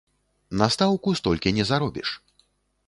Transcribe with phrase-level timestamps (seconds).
[0.61, 2.09] На стаўку столькі не заробіш!